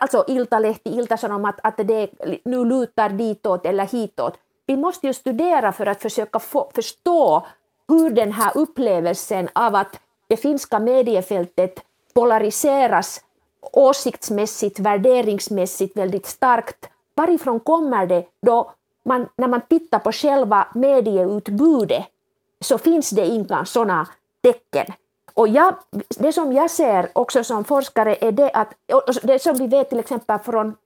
[0.00, 2.10] alltså Iltalehti, Iltasanomat, att det
[2.44, 4.34] nu lutar ditåt eller hitåt.
[4.66, 7.46] Vi måste ju studera för att försöka få, förstå
[7.88, 11.80] hur den här upplevelsen av att det finska mediefältet
[12.14, 13.20] polariseras
[13.62, 16.88] åsiktsmässigt, värderingsmässigt väldigt starkt.
[17.14, 18.72] Varifrån kommer det då
[19.04, 22.04] man, när man tittar på själva medieutbudet
[22.60, 24.08] så finns det inga sådana
[24.42, 24.86] tecken.
[25.34, 25.74] Och jag,
[26.08, 28.74] det som jag ser också som forskare är det att,
[29.22, 30.76] det som vi vet till exempel från,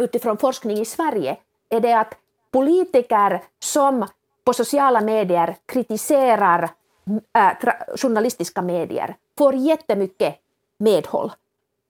[0.00, 1.36] utifrån forskning i Sverige,
[1.68, 2.14] är det att
[2.50, 4.06] politiker som
[4.44, 6.70] på sociala medier kritiserar
[7.32, 7.52] äh,
[7.96, 10.34] journalistiska medier får jättemycket
[10.78, 11.32] medhåll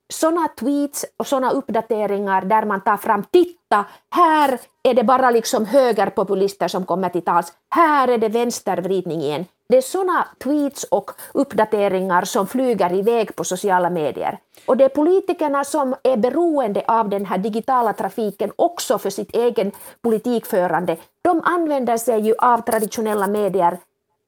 [0.08, 5.64] sådana tweets och sådana uppdateringar där man tar fram titta, här är det bara liksom
[5.64, 9.44] högerpopulister som kommer till tals, här är det vänstervridning igen.
[9.68, 14.38] Det är sådana tweets och uppdateringar som flyger iväg på sociala medier.
[14.66, 19.36] Och det är politikerna som är beroende av den här digitala trafiken också för sitt
[19.36, 20.96] egen politikförande.
[21.22, 23.78] De använder sig ju av traditionella medier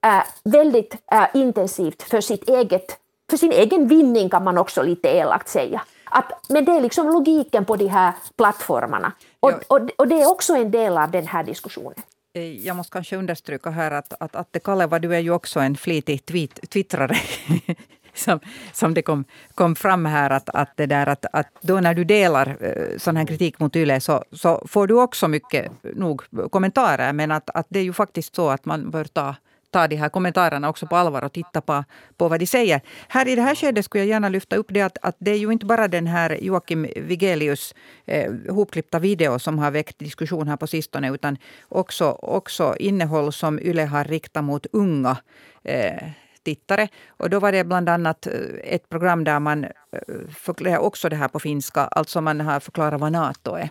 [0.06, 2.98] äh, väldigt äh, intensivt för sitt eget
[3.30, 5.82] för sin egen vinning kan man också lite elakt säga.
[6.04, 9.12] Att, men det är liksom logiken på de här plattformarna.
[9.40, 11.94] Och, och, och det är också en del av den här diskussionen.
[12.34, 15.76] Eh, jag måste kanske understryka här att, att Atte Kaleva, du är ju också en
[15.76, 17.16] flitig tweet, twittrare.
[18.14, 18.40] som,
[18.72, 22.04] som det kom, kom fram här, att, att, det där, att, att då när du
[22.04, 27.12] delar eh, sån här kritik mot YLE så, så får du också mycket nog kommentarer.
[27.12, 29.34] Men att, att det är ju faktiskt så att man bör ta
[29.70, 31.84] ta de här kommentarerna också på allvar och titta på,
[32.16, 32.80] på vad de säger.
[33.08, 35.36] Här i det här skedet skulle jag gärna lyfta upp det att, att det är
[35.36, 37.74] ju inte bara den här Joakim Vigelius
[38.06, 41.36] eh, hopklippta video som har väckt diskussion här på sistone utan
[41.68, 45.16] också, också innehåll som Yle har riktat mot unga
[45.64, 46.10] eh,
[46.42, 46.88] tittare.
[47.08, 48.32] Och då var det bland annat eh,
[48.74, 49.70] ett program där man eh,
[50.28, 53.68] förklarar också det här på finska, alltså man har förklarat vad Nato är.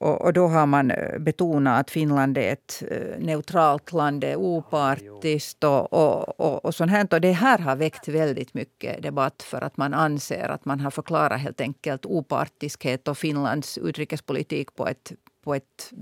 [0.00, 4.36] Och, och, då har man eh, betonat att Finland är ett eh, neutralt land, är
[4.36, 7.06] opartiskt och, och, och, och sånt här.
[7.10, 10.90] Och det här har väckt väldigt mycket debatt för att man anser att man har
[10.90, 15.12] förklarat helt enkelt opartiskhet och Finlands utrikespolitik på ett
[15.44, 15.92] på ett,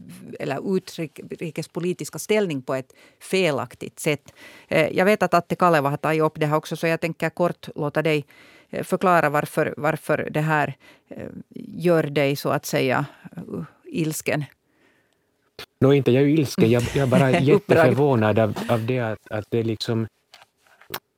[0.40, 4.32] eller utrikespolitiska ställning på ett felaktigt sätt.
[4.68, 7.30] Eh, jag vet att Atte Kaleva har tagit upp det här också, så jag tänker
[7.30, 8.26] kort låta dig
[8.82, 10.76] förklara varför, varför det här
[11.54, 13.06] gör dig så att säga
[13.36, 14.44] uh, ilsken.
[15.80, 19.46] Nå, inte jag är ilsken, jag, jag är bara jätteförvånad av, av det att, att
[19.50, 20.06] det liksom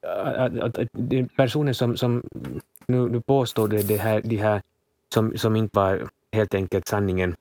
[0.02, 0.88] att, att, att
[1.36, 2.22] personen som, som
[2.86, 4.62] nu, nu påstår det, det här, de här
[5.14, 7.36] som, som inte var helt enkelt sanningen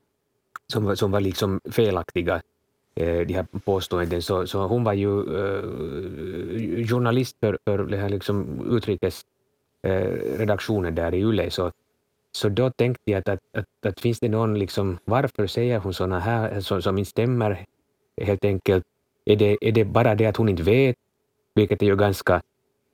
[0.68, 2.42] som, som var liksom felaktiga,
[2.96, 5.64] eh, de här påståenden, så, så hon var ju eh,
[6.88, 11.72] journalist för, för den här liksom utrikesredaktionen eh, där i Yle, så,
[12.32, 15.94] så då tänkte jag att, att, att, att finns det någon, liksom, varför säger hon
[15.94, 17.66] sådana här eh, som, som inte stämmer
[18.22, 18.86] helt enkelt?
[19.26, 20.96] Är det, är det bara det att hon inte vet,
[21.56, 22.42] vilket är ju ganska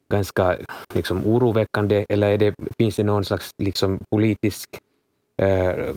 [0.10, 0.58] ganska
[0.94, 4.70] liksom, oroväckande, eller är det, finns det någon slags liksom, politisk
[5.38, 5.96] eh,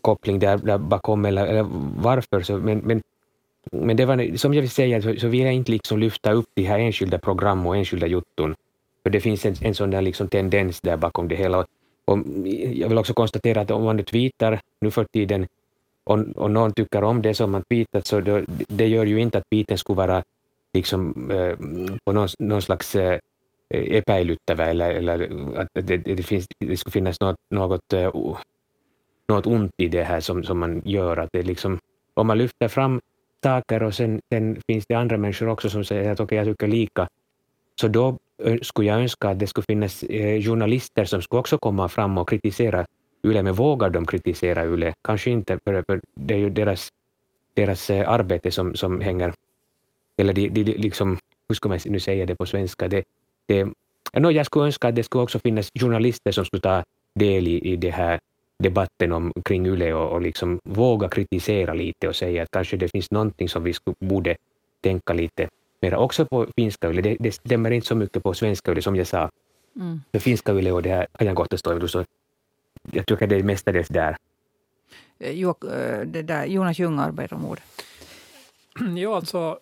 [0.00, 1.66] koppling där, där bakom eller, eller
[1.96, 2.42] varför.
[2.42, 3.02] Så, men, men,
[3.72, 6.46] men det var, som jag vill säga så, så vill jag inte liksom lyfta upp
[6.54, 8.54] de här enskilda program och enskilda jotton.
[9.02, 11.66] För det finns en, en sån där liksom tendens där bakom det hela.
[12.04, 12.18] Och
[12.54, 15.46] jag vill också konstatera att om man nu tweetar nu för tiden
[16.04, 19.38] och, och någon tycker om det som man tweetat så det, det gör ju inte
[19.38, 20.22] att tweeten skulle vara
[20.74, 21.56] liksom, eh,
[22.04, 23.18] på någon, någon slags eh,
[23.70, 25.28] epäilyttävä eller, eller
[25.60, 28.10] att det, det, finns, det skulle finnas något, något eh,
[29.28, 31.16] något ont i det här som, som man gör.
[31.16, 31.78] Att det liksom,
[32.14, 33.00] om man lyfter fram
[33.42, 36.46] saker och sen, sen finns det andra människor också som säger att okej, okay, jag
[36.46, 37.08] tycker lika,
[37.80, 38.18] så då
[38.62, 42.28] skulle jag önska att det skulle finnas eh, journalister som skulle också komma fram och
[42.28, 42.86] kritisera
[43.26, 44.94] Yle, men vågar de kritisera Yle?
[45.02, 46.88] Kanske inte, för, det är ju deras,
[47.54, 49.32] deras eh, arbete som, som hänger,
[50.16, 51.18] eller de, de, liksom,
[51.48, 52.88] hur ska man nu säga det på svenska?
[52.88, 53.04] Det,
[53.46, 53.64] det,
[54.12, 57.72] no, jag skulle önska att det skulle också finnas journalister som skulle ta del i,
[57.72, 58.20] i det här
[58.58, 62.88] debatten om, kring Yle och, och liksom våga kritisera lite och säga att kanske det
[62.88, 64.36] finns någonting som vi skulle, borde
[64.80, 65.48] tänka lite
[65.84, 67.02] mer också på finska Yle.
[67.02, 69.30] Det, det stämmer inte så mycket på svenska Yle som jag sa.
[69.76, 70.00] Mm.
[70.12, 72.04] För finska Yle och det här ajankohtastoimitus, så
[72.92, 74.16] jag tycker det är mestadels där.
[75.18, 77.64] Eh, jo, eh, det där Jonas Ljung arbetar om ordet.
[78.96, 79.58] Ja, alltså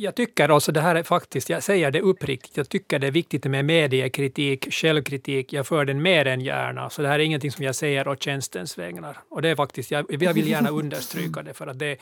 [0.00, 3.10] jag tycker alltså det här är faktiskt, jag säger det uppriktigt, jag tycker det är
[3.10, 5.52] viktigt med mediekritik, självkritik.
[5.52, 6.90] Jag för den mer än gärna.
[6.90, 9.18] Så det här är ingenting som jag säger å tjänstens vägnar.
[9.28, 11.96] Och det är faktiskt, jag, jag vill gärna understryka det, för att det,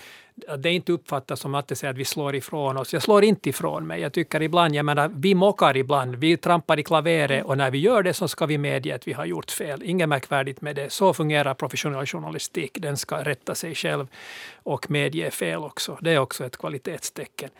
[0.48, 2.92] att det inte uppfattas som att det säger att vi slår ifrån oss.
[2.92, 4.00] Jag slår inte ifrån mig.
[4.00, 7.78] Jag tycker ibland, jag menar, vi mockar ibland, vi trampar i klaveret och när vi
[7.78, 9.82] gör det så ska vi medge att vi har gjort fel.
[9.82, 10.92] Inget märkvärdigt med det.
[10.92, 12.78] Så fungerar professionell journalistik.
[12.80, 14.06] Den ska rätta sig själv
[14.54, 15.98] och medge fel också.
[16.00, 17.50] Det är också ett kvalitetstecken.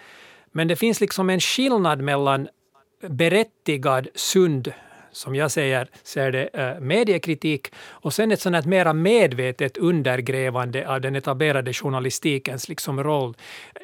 [0.56, 2.48] Men det finns liksom en skillnad mellan
[3.08, 4.72] berättigad, sund
[5.12, 11.00] som jag säger, ser det, eh, mediekritik och sen ett sånt mera medvetet undergrävande av
[11.00, 13.36] den etablerade journalistikens liksom roll.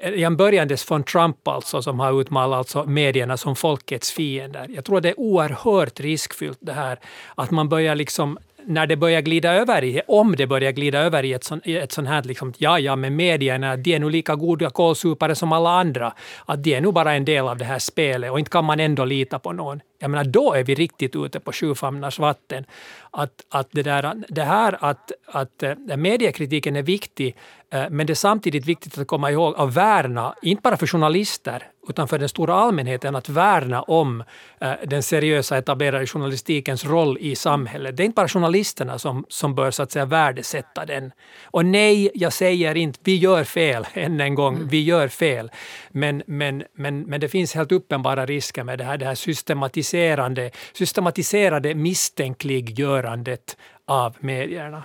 [0.02, 4.66] Eh, jag börjandes från Trump alltså, som har utmålat alltså medierna som folkets fiender.
[4.68, 6.98] Jag tror det är oerhört riskfyllt det här
[7.34, 11.24] att man börjar liksom när det börjar glida över i, om det börjar glida över
[11.24, 14.34] i ett, sånt, ett sånt här, liksom, ja, ja, men medierna, de är nog lika
[14.34, 16.12] goda kålsupare som alla andra.
[16.46, 18.80] Att de är nog bara en del av det här spelet och inte kan man
[18.80, 19.80] ändå lita på någon.
[19.98, 22.64] Jag menar, då är vi riktigt ute på sjufamnars vatten.
[23.10, 27.36] Att, att det, där, det här att, att eh, mediekritiken är viktig,
[27.70, 31.71] eh, men det är samtidigt viktigt att komma ihåg att värna, inte bara för journalister,
[31.88, 34.24] utan för den stora allmänheten att värna om
[34.60, 37.96] äh, den seriösa etablerade journalistikens roll i samhället.
[37.96, 41.12] Det är inte bara journalisterna som, som bör så att säga värdesätta den.
[41.44, 44.68] Och nej, jag säger inte vi gör fel, än en gång, mm.
[44.68, 45.50] vi gör fel.
[45.90, 50.50] Men, men, men, men det finns helt uppenbara risker med det här, det här systematiserande,
[50.72, 54.82] systematiserade misstänkliggörandet av medierna.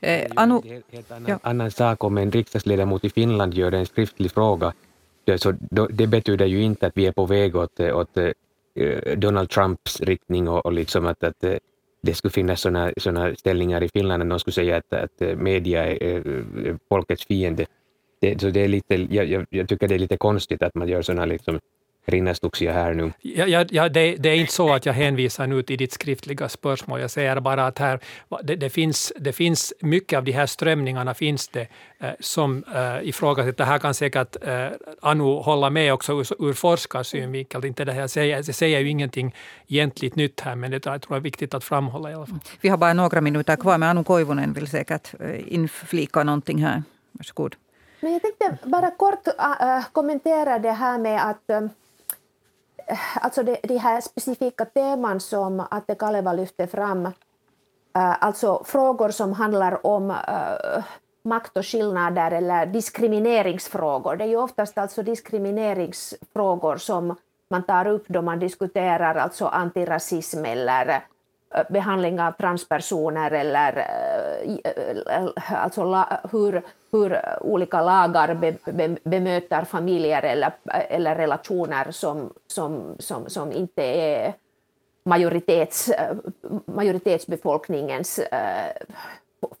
[0.00, 1.38] Eh, Anu, det är en helt annan, ja.
[1.42, 4.72] annan sak om en riksdagsledamot i Finland gör en skriftlig fråga
[5.36, 5.54] så
[5.90, 10.48] det betyder ju inte att vi är på väg åt, åt eh, Donald Trumps riktning
[10.48, 11.56] och, och liksom att, att eh,
[12.02, 15.36] det skulle finnas sådana såna ställningar i Finland att någon skulle säga att, att eh,
[15.36, 17.66] media är folkets fiende.
[18.20, 21.02] Det, så det är lite, jag, jag, tycker det är lite konstigt att man gör
[21.02, 21.60] sådana liksom
[22.06, 23.12] rinnastuksia här nu.
[23.22, 26.48] Ja, ja, ja det, det, är inte så att jag hänvisar nu till ditt skriftliga
[26.48, 27.00] spörsmål.
[27.00, 28.00] Jag säger bara att här,
[28.42, 33.08] det, det finns, det finns mycket av de här strömningarna finns det eh, som eh,
[33.08, 33.58] ifrågasätter.
[33.58, 34.66] Det här kan säkert eh,
[35.00, 37.64] Anu hålla med också ur, ur forskarsynvinkel.
[37.64, 39.34] Inte det här säger, det säger ju ingenting
[39.68, 42.38] egentligt nytt här, men det jag tror jag är viktigt att framhålla i alla fall.
[42.60, 46.82] Vi har bara några minuter kvar, men Anu Koivunen vill säkert eh, inflika någonting här.
[47.12, 47.56] Varsågod.
[48.00, 51.60] Men jag tänkte bara kort äh, kommentera det här med att äh,
[53.14, 57.12] alltså det, de här specifika teman som Atte Kaleva lyfte fram, äh,
[58.24, 60.84] alltså frågor som handlar om äh,
[61.24, 64.16] makt och skillnader eller diskrimineringsfrågor.
[64.16, 67.16] Det är ju oftast alltså diskrimineringsfrågor som
[67.50, 71.04] man tar upp då man diskuterar alltså antirasism eller
[71.68, 73.86] behandling av transpersoner eller
[75.48, 80.52] alltså hur, hur olika lagar be, be, bemöter familjer eller,
[80.88, 84.34] eller relationer som, som, som, som inte är
[85.04, 85.90] majoritets,
[86.64, 88.20] majoritetsbefolkningens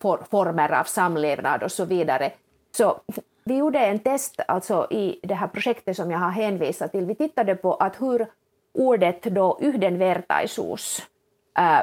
[0.00, 2.32] for, former av samlevnad och så vidare.
[2.76, 3.00] Så
[3.44, 7.04] vi gjorde en test alltså i det här projektet som jag har hänvisat till.
[7.04, 8.26] Vi tittade på att hur
[8.72, 11.02] ordet då yhdenvertaisuus
[11.58, 11.80] Äh,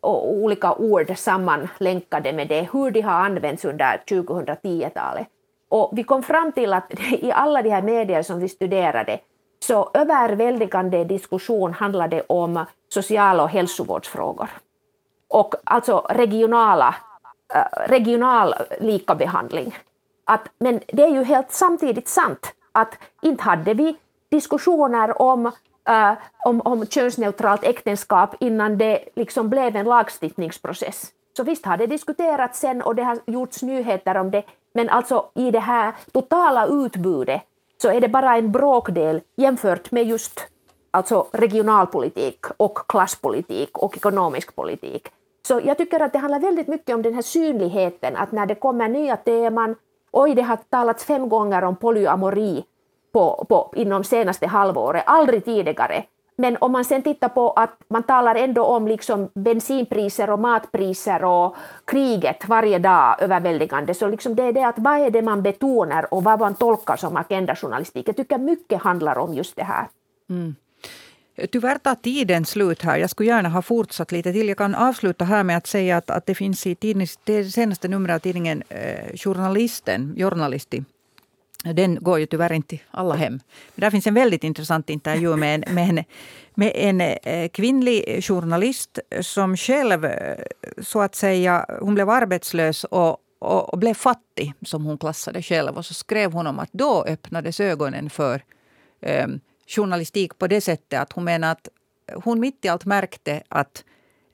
[0.00, 5.26] och olika ord sammanlänkade med det, hur de har använts under 2010-talet.
[5.68, 9.20] Och vi kom fram till att i alla de här medier som vi studerade
[9.60, 14.48] så överväldigande diskussion handlade om sociala och hälsovårdsfrågor.
[15.28, 16.94] Och alltså regionala,
[17.54, 19.76] äh, regional likabehandling.
[20.24, 23.96] Att, men det är ju helt samtidigt sant att inte hade vi
[24.30, 25.52] diskussioner om
[25.88, 26.12] äh,
[26.44, 31.12] om, om könsneutralt äktenskap innan det liksom blev en lagstiftningsprocess.
[31.36, 34.42] Så visst har det diskuterats sen och det har gjorts nyheter om det,
[34.74, 37.42] men alltså i det här totala utbudet
[37.82, 40.40] så är det bara en bråkdel jämfört med just
[40.90, 45.08] alltså regionalpolitik och klasspolitik och ekonomisk politik.
[45.46, 48.54] Så jag tycker att det handlar väldigt mycket om den här synligheten, att när det
[48.54, 49.74] kommer nya teman,
[50.12, 52.64] oj det har talats fem gånger om polyamori
[53.12, 56.04] på, på, inom senaste halvåret, aldrig tidigare.
[56.38, 61.24] Men om man sen tittar på att man talar ändå om liksom bensinpriser och matpriser
[61.24, 65.42] och kriget varje dag överväldigande, så liksom det är det att vad är det man
[65.42, 68.08] betonar och vad man tolkar som agendajournalistik.
[68.08, 69.88] Jag tycker mycket handlar om just det här.
[70.30, 70.54] Mm.
[71.52, 72.96] Tyvärr tar tiden slut här.
[72.96, 74.48] Jag skulle gärna ha fortsatt lite till.
[74.48, 77.88] Jag kan avsluta här med att säga att, att det finns i tidnings, det senaste
[77.88, 80.84] numret av tidningen eh, Journalisten, Journalisti,
[81.72, 83.32] den går ju tyvärr inte alla hem.
[83.74, 86.04] Men där finns en väldigt intressant intervju med en, med en,
[86.54, 90.38] med en eh, kvinnlig journalist som själv eh,
[90.82, 95.76] så att säga, hon blev arbetslös och, och, och blev fattig, som hon klassade själv.
[95.76, 98.42] Och så skrev hon om att då öppnades ögonen för
[99.00, 99.26] eh,
[99.66, 101.68] journalistik på det sättet att hon menar att
[102.14, 103.84] hon mitt i allt märkte att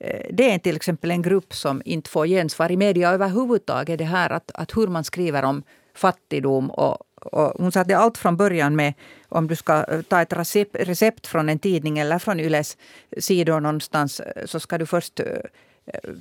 [0.01, 3.99] eh, det är till exempel en grupp som inte får gensvar i media överhuvudtaget.
[3.99, 5.63] Det här att, att hur man skriver om
[5.95, 8.95] fattigdom och, och hon sa att det är allt från början med
[9.29, 10.33] om du ska eh, ta ett
[10.73, 12.77] recept, från en tidning eller från Yles
[13.19, 15.27] sidor någonstans eh, så ska du först eh,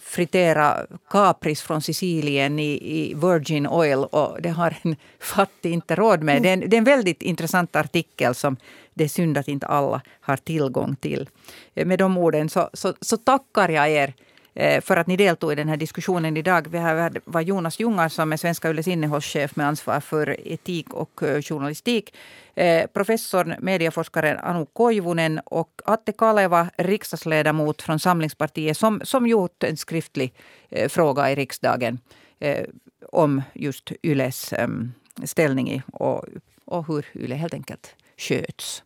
[0.02, 6.24] fritera kapris från Sicilien i, i, Virgin Oil och det har en fattig inte råd
[6.24, 6.44] med.
[6.44, 8.58] Det är, en, det är en väldigt intressant artikel som
[8.94, 11.30] det är synd att inte alla har tillgång till.
[11.74, 14.14] Med de orden så, så, så tackar jag er
[14.54, 16.68] Eh, för att ni deltog i den här diskussionen idag.
[16.70, 16.78] Vi
[17.26, 22.16] var Jonas Jungar som är Svenska Yles innehållschef med ansvar för etik och eh, journalistik.
[22.56, 29.78] Eh, professorn, medieforskaren Anu Koivunen och Atte Kaleva, riksdagsledamot från Samlingspartiet som, som gjort en
[29.78, 30.34] skriftlig
[30.90, 32.00] fråga i riksdagen
[33.12, 34.92] om just Yles ehm,
[35.24, 36.26] ställning och,
[36.66, 38.84] och hur Yle helt enkelt sköts.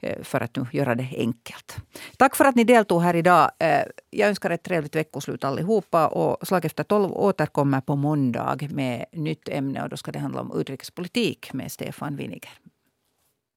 [0.00, 1.76] Eh, för att nu göra det enkelt.
[2.16, 3.50] Tack för att ni deltog här idag.
[3.58, 6.08] Eh, jag önskar ett trevligt veckoslut allihopa.
[6.08, 9.82] Och Slag efter tolv återkommer på måndag med nytt ämne.
[9.82, 12.50] och Då ska det handla om utrikespolitik med Stefan Winiger.